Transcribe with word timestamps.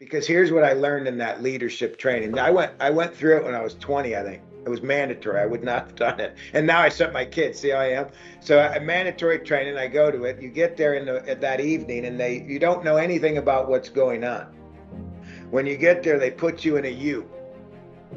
because 0.00 0.26
here's 0.26 0.50
what 0.50 0.64
I 0.64 0.72
learned 0.72 1.06
in 1.06 1.18
that 1.18 1.42
leadership 1.42 1.98
training. 1.98 2.36
I 2.38 2.50
went 2.50 2.72
I 2.80 2.90
went 2.90 3.14
through 3.14 3.36
it 3.36 3.44
when 3.44 3.54
I 3.54 3.62
was 3.62 3.74
20, 3.74 4.16
I 4.16 4.22
think. 4.22 4.42
It 4.64 4.68
was 4.68 4.82
mandatory. 4.82 5.40
I 5.40 5.46
would 5.46 5.62
not 5.62 5.86
have 5.86 5.94
done 5.94 6.20
it. 6.20 6.36
And 6.52 6.66
now 6.66 6.80
I 6.80 6.88
set 6.88 7.12
my 7.12 7.24
kids. 7.24 7.60
See 7.60 7.70
how 7.70 7.78
I 7.78 7.92
am? 7.92 8.08
So 8.40 8.58
a 8.58 8.80
mandatory 8.80 9.38
training, 9.38 9.76
I 9.76 9.86
go 9.86 10.10
to 10.10 10.24
it. 10.24 10.40
You 10.40 10.48
get 10.48 10.76
there 10.76 10.94
in 10.94 11.06
the, 11.06 11.26
at 11.28 11.40
that 11.42 11.60
evening 11.60 12.06
and 12.06 12.18
they 12.18 12.42
you 12.42 12.58
don't 12.58 12.82
know 12.82 12.96
anything 12.96 13.38
about 13.38 13.68
what's 13.68 13.88
going 13.88 14.24
on. 14.24 14.46
When 15.50 15.66
you 15.66 15.76
get 15.76 16.02
there, 16.02 16.18
they 16.18 16.30
put 16.30 16.64
you 16.64 16.76
in 16.76 16.86
a 16.86 16.90
U, 16.90 17.28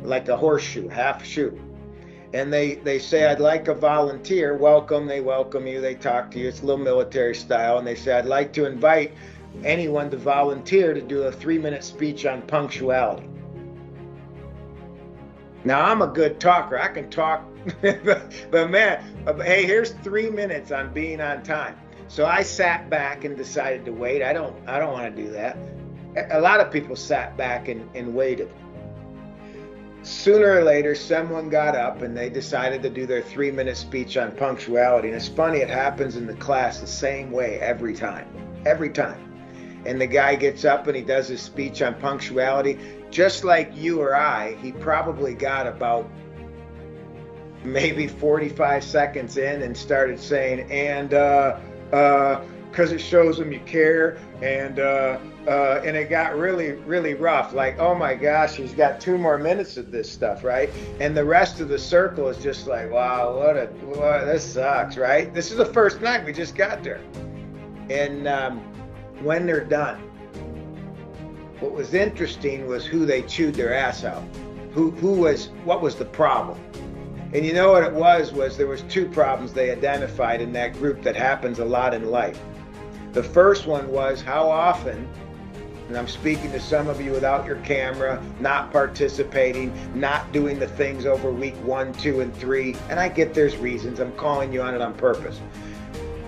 like 0.03 0.29
a 0.29 0.37
horseshoe, 0.37 0.87
half 0.87 1.23
shoe. 1.23 1.59
And 2.33 2.51
they, 2.51 2.75
they 2.75 2.97
say, 2.97 3.27
I'd 3.27 3.39
like 3.39 3.67
a 3.67 3.75
volunteer. 3.75 4.57
Welcome. 4.57 5.05
They 5.05 5.21
welcome 5.21 5.67
you. 5.67 5.81
They 5.81 5.95
talk 5.95 6.31
to 6.31 6.39
you. 6.39 6.47
It's 6.47 6.61
a 6.61 6.65
little 6.65 6.83
military 6.83 7.35
style. 7.35 7.77
And 7.77 7.85
they 7.85 7.95
say, 7.95 8.17
I'd 8.17 8.25
like 8.25 8.53
to 8.53 8.65
invite 8.65 9.13
anyone 9.63 10.09
to 10.11 10.17
volunteer 10.17 10.93
to 10.93 11.01
do 11.01 11.23
a 11.23 11.31
three 11.31 11.57
minute 11.57 11.83
speech 11.83 12.25
on 12.25 12.41
punctuality. 12.43 13.27
Now 15.65 15.85
I'm 15.85 16.01
a 16.01 16.07
good 16.07 16.39
talker. 16.39 16.77
I 16.77 16.89
can 16.89 17.09
talk, 17.09 17.43
but, 17.81 18.69
man, 18.69 19.03
uh, 19.25 19.33
hey, 19.35 19.65
here's 19.65 19.91
three 20.03 20.29
minutes 20.29 20.71
on 20.71 20.93
being 20.93 21.21
on 21.21 21.41
time. 21.43 21.77
So 22.09 22.25
I 22.25 22.43
sat 22.43 22.89
back 22.89 23.23
and 23.23 23.37
decided 23.37 23.85
to 23.85 23.91
wait. 23.91 24.21
I 24.21 24.33
don't 24.33 24.55
I 24.67 24.77
don't 24.77 24.91
want 24.91 25.15
to 25.15 25.23
do 25.23 25.31
that. 25.31 25.57
A 26.31 26.39
lot 26.39 26.59
of 26.59 26.71
people 26.71 26.95
sat 26.95 27.35
back 27.37 27.69
and, 27.69 27.89
and 27.95 28.13
waited. 28.13 28.51
Sooner 30.03 30.59
or 30.59 30.63
later, 30.63 30.95
someone 30.95 31.49
got 31.49 31.77
up 31.77 32.01
and 32.01 32.15
they 32.15 32.29
decided 32.29 32.83
to 32.83 32.89
do 32.89 33.05
their 33.05 33.21
three 33.21 33.49
minute 33.49 33.77
speech 33.77 34.17
on 34.17 34.33
punctuality. 34.33 35.07
And 35.07 35.15
it's 35.15 35.29
funny, 35.29 35.59
it 35.59 35.69
happens 35.69 36.17
in 36.17 36.27
the 36.27 36.35
class 36.35 36.81
the 36.81 36.87
same 36.87 37.31
way 37.31 37.59
every 37.61 37.95
time. 37.95 38.27
Every 38.65 38.89
time 38.89 39.32
and 39.85 39.99
the 39.99 40.07
guy 40.07 40.35
gets 40.35 40.65
up 40.65 40.87
and 40.87 40.95
he 40.95 41.01
does 41.01 41.27
his 41.27 41.41
speech 41.41 41.81
on 41.81 41.95
punctuality, 41.95 42.79
just 43.09 43.43
like 43.43 43.75
you 43.75 44.01
or 44.01 44.15
I, 44.15 44.55
he 44.61 44.71
probably 44.71 45.33
got 45.33 45.67
about 45.67 46.09
maybe 47.63 48.07
45 48.07 48.83
seconds 48.83 49.37
in 49.37 49.61
and 49.61 49.75
started 49.75 50.19
saying, 50.19 50.71
and 50.71 51.13
uh, 51.13 51.59
uh, 51.91 52.43
because 52.73 52.91
it 52.91 52.99
shows 52.99 53.37
them 53.37 53.51
you 53.51 53.59
care, 53.67 54.17
and 54.41 54.79
uh, 54.79 55.19
uh, 55.47 55.81
and 55.85 55.95
it 55.95 56.09
got 56.09 56.35
really, 56.35 56.71
really 56.71 57.13
rough. 57.13 57.53
Like, 57.53 57.77
oh 57.77 57.93
my 57.93 58.15
gosh, 58.15 58.55
he's 58.55 58.73
got 58.73 58.99
two 58.99 59.15
more 59.15 59.37
minutes 59.37 59.77
of 59.77 59.91
this 59.91 60.11
stuff, 60.11 60.43
right? 60.43 60.71
And 60.99 61.15
the 61.15 61.23
rest 61.23 61.59
of 61.59 61.69
the 61.69 61.77
circle 61.77 62.29
is 62.29 62.41
just 62.41 62.65
like, 62.65 62.89
wow, 62.89 63.37
what 63.37 63.57
a, 63.57 63.67
what, 63.85 64.25
this 64.25 64.53
sucks, 64.53 64.97
right? 64.97 65.31
This 65.31 65.51
is 65.51 65.57
the 65.57 65.65
first 65.65 66.01
night 66.01 66.25
we 66.25 66.33
just 66.33 66.55
got 66.55 66.83
there, 66.83 67.01
and 67.91 68.27
um, 68.27 68.63
when 69.23 69.45
they're 69.45 69.63
done. 69.63 69.99
What 71.59 71.71
was 71.71 71.93
interesting 71.93 72.67
was 72.67 72.85
who 72.85 73.05
they 73.05 73.21
chewed 73.23 73.55
their 73.55 73.73
ass 73.73 74.03
out. 74.03 74.23
Who 74.73 74.91
who 74.91 75.13
was 75.13 75.47
what 75.63 75.81
was 75.81 75.95
the 75.95 76.05
problem? 76.05 76.59
And 77.33 77.45
you 77.45 77.53
know 77.53 77.71
what 77.71 77.83
it 77.83 77.93
was 77.93 78.31
was 78.31 78.57
there 78.57 78.67
was 78.67 78.83
two 78.83 79.07
problems 79.07 79.53
they 79.53 79.71
identified 79.71 80.41
in 80.41 80.51
that 80.53 80.73
group 80.73 81.01
that 81.03 81.15
happens 81.15 81.59
a 81.59 81.65
lot 81.65 81.93
in 81.93 82.11
life. 82.11 82.39
The 83.13 83.23
first 83.23 83.65
one 83.65 83.87
was 83.89 84.21
how 84.21 84.49
often 84.49 85.07
and 85.87 85.97
I'm 85.97 86.07
speaking 86.07 86.51
to 86.51 86.59
some 86.59 86.87
of 86.87 87.01
you 87.01 87.11
without 87.11 87.45
your 87.45 87.57
camera, 87.57 88.23
not 88.39 88.71
participating, 88.71 89.73
not 89.93 90.31
doing 90.31 90.57
the 90.57 90.67
things 90.67 91.05
over 91.05 91.31
week 91.31 91.55
one, 91.57 91.93
two, 91.93 92.21
and 92.21 92.33
three. 92.35 92.75
And 92.89 92.99
I 92.99 93.09
get 93.09 93.33
there's 93.33 93.57
reasons. 93.57 93.99
I'm 93.99 94.13
calling 94.13 94.53
you 94.53 94.61
on 94.61 94.73
it 94.73 94.81
on 94.81 94.93
purpose. 94.93 95.41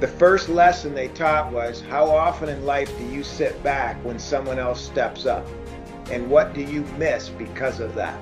The 0.01 0.07
first 0.09 0.49
lesson 0.49 0.93
they 0.93 1.07
taught 1.09 1.53
was 1.53 1.79
how 1.79 2.09
often 2.09 2.49
in 2.49 2.65
life 2.65 2.95
do 2.97 3.05
you 3.05 3.23
sit 3.23 3.61
back 3.63 3.95
when 4.03 4.19
someone 4.19 4.59
else 4.59 4.81
steps 4.81 5.25
up? 5.25 5.47
And 6.11 6.29
what 6.29 6.53
do 6.53 6.61
you 6.61 6.81
miss 6.97 7.29
because 7.29 7.79
of 7.79 7.95
that? 7.95 8.19